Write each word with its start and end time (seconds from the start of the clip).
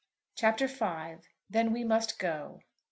CHAPTER 0.33 0.65
V. 0.65 1.17
"THEN 1.51 1.71
WE 1.73 1.83
MUST 1.83 2.17
GO." 2.17 2.61